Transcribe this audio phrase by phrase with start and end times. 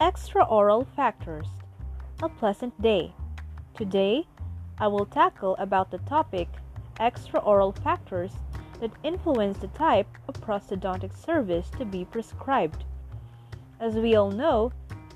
[0.00, 1.46] Extraoral factors.
[2.22, 3.14] A pleasant day.
[3.74, 4.26] Today,
[4.78, 6.48] I will tackle about the topic
[7.00, 8.32] extraoral factors
[8.80, 12.84] that influence the type of prosthodontic service to be prescribed.
[13.80, 14.70] As we all know,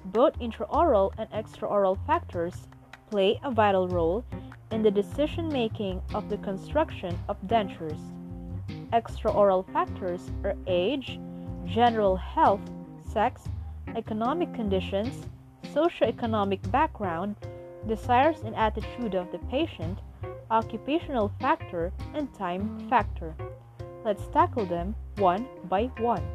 [0.07, 2.67] both intraoral and extraoral factors
[3.11, 4.25] play a vital role
[4.71, 8.01] in the decision making of the construction of dentures.
[8.95, 11.21] Extraoral factors are age,
[11.67, 12.63] general health,
[13.13, 13.43] sex,
[13.97, 15.27] economic conditions,
[15.75, 17.37] socioeconomic background,
[17.87, 19.99] desires and attitude of the patient,
[20.51, 23.35] occupational factor, and time factor.
[24.05, 26.27] Let's tackle them one by one.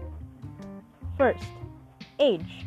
[1.18, 1.50] First,
[2.20, 2.66] age.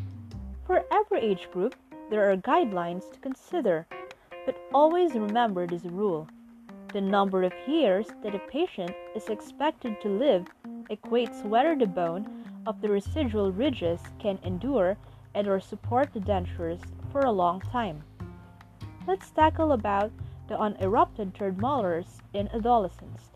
[0.66, 1.74] For every age group,
[2.10, 3.87] there are guidelines to consider,
[4.46, 6.29] but always remember this rule.
[6.93, 10.46] The number of years that a patient is expected to live
[10.91, 12.27] equates whether the bone
[12.69, 14.95] of the residual ridges can endure
[15.35, 18.05] and or support the dentures for a long time.
[19.07, 20.13] Let's tackle about
[20.49, 23.30] the unerupted third molars in adolescents.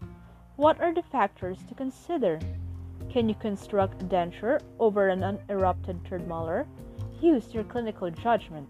[0.56, 2.38] What are the factors to consider?
[3.10, 6.66] Can you construct a denture over an unerupted third molar?
[7.22, 8.68] Use your clinical judgment.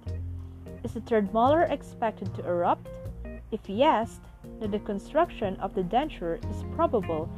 [0.84, 2.86] Is the third molar expected to erupt?
[3.50, 4.20] If yes,
[4.60, 7.28] then the construction of the denture is probable,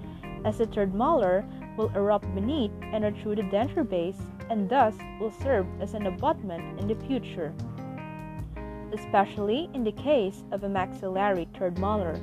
[0.44, 1.42] as the third molar
[1.77, 6.81] will erupt beneath and through the denture base and thus will serve as an abutment
[6.81, 7.53] in the future,
[8.92, 12.19] especially in the case of a maxillary third molar.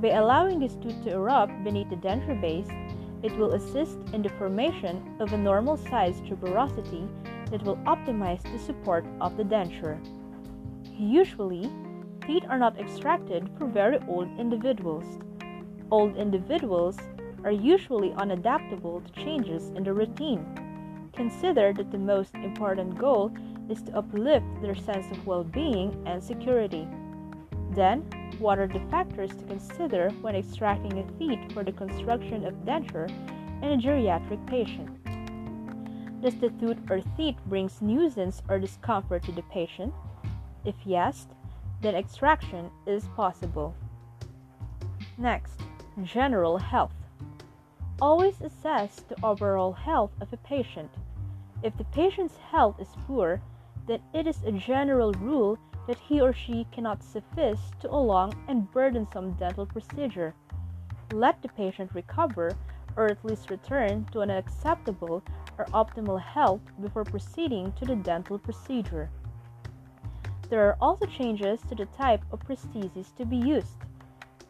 [0.00, 2.68] By allowing this tooth to erupt beneath the denture base,
[3.22, 7.06] it will assist in the formation of a normal sized tuberosity
[7.50, 9.98] that will optimize the support of the denture.
[10.98, 11.70] Usually,
[12.26, 15.04] teeth are not extracted for very old individuals.
[15.90, 16.96] Old individuals
[17.44, 20.44] are usually unadaptable to changes in the routine.
[21.14, 23.32] Consider that the most important goal
[23.68, 26.86] is to uplift their sense of well being and security.
[27.72, 28.02] Then,
[28.38, 33.08] what are the factors to consider when extracting a teeth for the construction of denture
[33.62, 34.88] in a geriatric patient?
[36.22, 39.94] Does the tooth or teeth brings nuisance or discomfort to the patient?
[40.64, 41.26] If yes,
[41.80, 43.74] then extraction is possible.
[45.16, 45.60] Next,
[46.02, 46.99] general health.
[48.00, 50.90] Always assess the overall health of a patient.
[51.62, 53.42] If the patient's health is poor,
[53.86, 58.32] then it is a general rule that he or she cannot suffice to a long
[58.48, 60.34] and burdensome dental procedure.
[61.12, 62.56] Let the patient recover
[62.96, 65.22] or at least return to an acceptable
[65.58, 69.10] or optimal health before proceeding to the dental procedure.
[70.48, 73.76] There are also changes to the type of prosthesis to be used.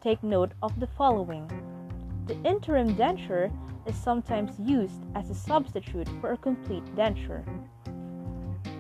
[0.01, 1.70] Take note of the following.
[2.31, 3.51] The interim denture
[3.87, 7.43] is sometimes used as a substitute for a complete denture.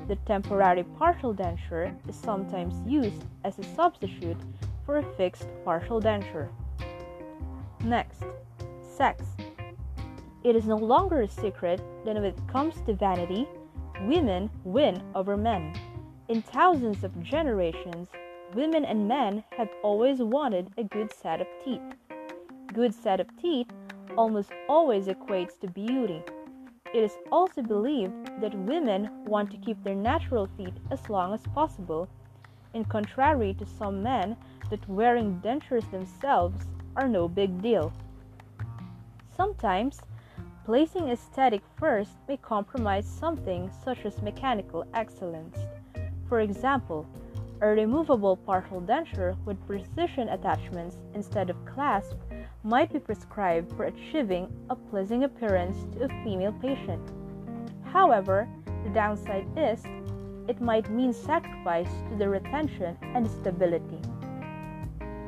[0.06, 4.36] The temporary partial denture is sometimes used as a substitute
[4.86, 6.48] for a fixed partial denture.
[7.82, 8.22] Next,
[8.96, 9.24] sex.
[10.44, 13.48] It is no longer a secret that when it comes to vanity,
[14.02, 15.74] women win over men.
[16.28, 18.06] In thousands of generations,
[18.54, 21.82] women and men have always wanted a good set of teeth
[22.72, 23.66] good set of teeth
[24.16, 26.22] almost always equates to beauty.
[26.94, 31.40] It is also believed that women want to keep their natural teeth as long as
[31.54, 32.08] possible,
[32.74, 34.36] in contrary to some men
[34.70, 36.66] that wearing dentures themselves
[36.96, 37.92] are no big deal.
[39.36, 40.00] Sometimes,
[40.64, 45.56] placing aesthetic first may compromise something such as mechanical excellence.
[46.28, 47.06] For example,
[47.60, 52.16] a removable partial denture with precision attachments instead of clasp
[52.62, 57.00] might be prescribed for achieving a pleasing appearance to a female patient.
[57.84, 58.48] However,
[58.84, 59.82] the downside is
[60.48, 64.00] it might mean sacrifice to the retention and stability.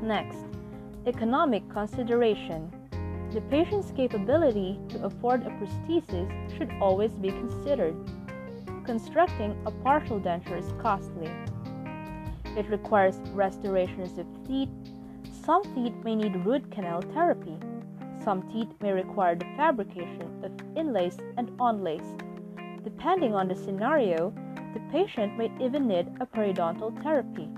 [0.02, 0.44] Next,
[1.06, 2.70] economic consideration.
[3.32, 7.94] The patient's capability to afford a prosthesis should always be considered.
[8.84, 11.30] Constructing a partial denture is costly.
[12.56, 14.68] It requires restorations of teeth,
[15.44, 17.58] some teeth may need root canal therapy.
[18.22, 22.06] Some teeth may require the fabrication of inlays and onlays.
[22.84, 24.32] Depending on the scenario,
[24.72, 27.48] the patient may even need a periodontal therapy.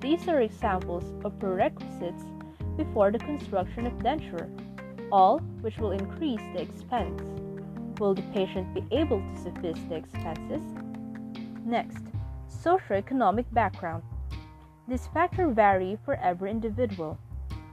[0.00, 2.24] These are examples of prerequisites
[2.76, 4.48] before the construction of denture,
[5.12, 7.22] all which will increase the expense.
[8.00, 10.62] Will the patient be able to suffice the expenses?
[11.64, 12.02] Next,
[12.48, 14.02] socioeconomic background.
[14.90, 17.16] This factor vary for every individual.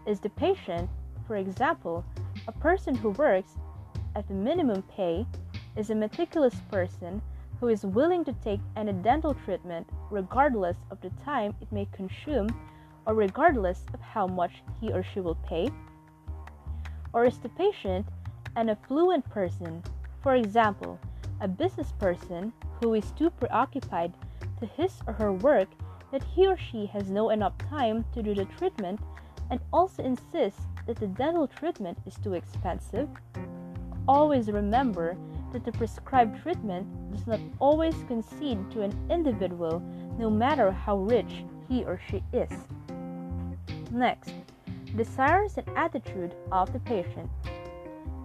[0.06, 0.88] Is the patient,
[1.26, 2.06] for example,
[2.48, 3.56] a person who works
[4.16, 5.26] at the minimum pay,
[5.76, 7.20] is a meticulous person,
[7.60, 12.50] who is willing to take any dental treatment regardless of the time it may consume
[13.08, 15.72] or regardless of how much he or she will pay?
[17.14, 18.06] Or is the patient
[18.56, 19.82] an affluent person,
[20.22, 21.00] for example,
[21.42, 24.14] a business person who is too preoccupied
[24.60, 25.68] to his or her work
[26.12, 29.00] that he or she has no enough time to do the treatment
[29.50, 33.10] and also insists that the dental treatment is too expensive?
[34.08, 35.18] Always remember
[35.54, 39.82] that the prescribed treatment does not always concede to an individual
[40.18, 42.50] no matter how rich he or she is.
[43.92, 44.34] Next,
[44.96, 47.30] desires and attitude of the patient.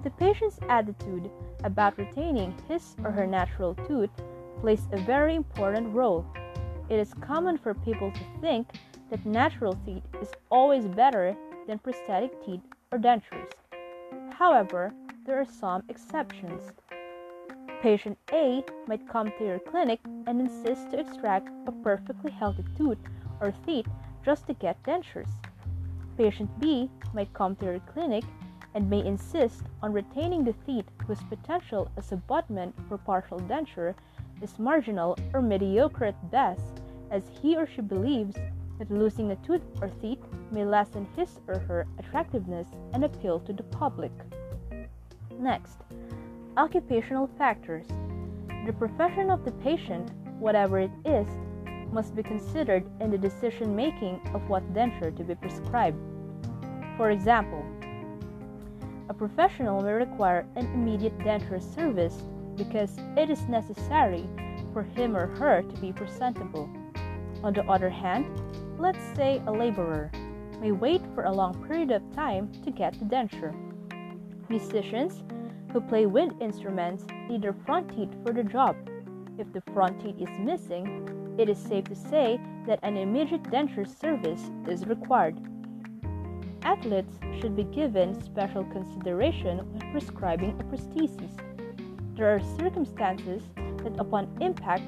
[0.02, 1.30] The patient's attitude
[1.62, 4.10] about retaining his or her natural tooth
[4.60, 6.26] plays a very important role.
[6.92, 8.68] It is common for people to think
[9.08, 11.34] that natural teeth is always better
[11.66, 12.60] than prosthetic teeth
[12.92, 13.50] or dentures.
[14.34, 14.92] However,
[15.24, 16.60] there are some exceptions.
[17.80, 22.98] Patient A might come to your clinic and insist to extract a perfectly healthy tooth
[23.40, 23.88] or teeth
[24.22, 25.32] just to get dentures.
[26.18, 28.24] Patient B might come to your clinic
[28.74, 33.94] and may insist on retaining the teeth whose potential as abutment for partial denture
[34.42, 36.81] is marginal or mediocre at best,
[37.12, 38.36] as he or she believes
[38.78, 40.18] that losing a tooth or teeth
[40.50, 44.10] may lessen his or her attractiveness and appeal to the public.
[45.38, 45.76] Next,
[46.56, 47.86] occupational factors.
[48.66, 50.10] The profession of the patient,
[50.40, 51.28] whatever it is,
[51.92, 55.98] must be considered in the decision making of what denture to be prescribed.
[56.96, 57.62] For example,
[59.10, 62.22] a professional may require an immediate denture service
[62.56, 64.26] because it is necessary
[64.72, 66.70] for him or her to be presentable.
[67.42, 68.26] On the other hand,
[68.78, 70.10] let's say a laborer
[70.60, 73.54] may wait for a long period of time to get the denture.
[74.48, 75.24] Musicians
[75.72, 78.76] who play wind instruments need their front teeth for the job.
[79.38, 83.88] If the front teeth is missing, it is safe to say that an immediate denture
[83.88, 85.40] service is required
[86.64, 91.32] athletes should be given special consideration when prescribing a prosthesis.
[92.16, 94.84] There are circumstances that, upon impact,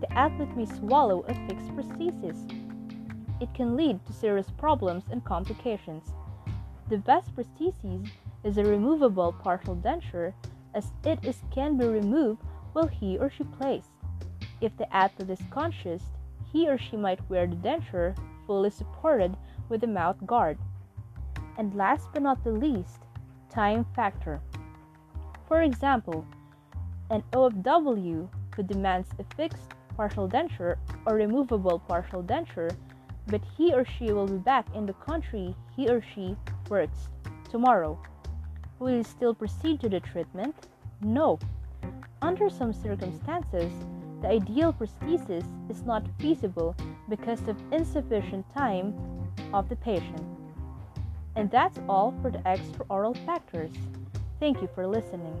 [0.00, 2.50] the athlete may swallow a fixed prosthesis.
[3.40, 6.12] It can lead to serious problems and complications.
[6.88, 8.08] The best prosthesis
[8.44, 10.32] is a removable partial denture,
[10.74, 13.84] as it is, can be removed while he or she plays.
[14.60, 16.02] If the athlete is conscious,
[16.52, 18.16] he or she might wear the denture
[18.46, 19.36] fully supported
[19.68, 20.58] with a mouth guard.
[21.58, 23.00] And last but not the least,
[23.50, 24.40] time factor.
[25.48, 26.26] For example,
[27.10, 30.76] an OFW who demands a fixed partial denture
[31.06, 32.74] or removable partial denture,
[33.26, 36.36] but he or she will be back in the country he or she
[36.68, 37.08] works
[37.50, 37.98] tomorrow.
[38.78, 40.54] Will he still proceed to the treatment?
[41.00, 41.38] No.
[42.20, 43.72] Under some circumstances,
[44.22, 46.74] the ideal prosthesis is not feasible
[47.08, 48.94] because of insufficient time
[49.52, 50.22] of the patient.
[51.36, 53.70] And that's all for the extraoral factors.
[54.40, 55.38] Thank you for listening.